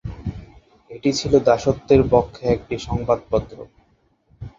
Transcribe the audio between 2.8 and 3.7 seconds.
সংবাদপত্র।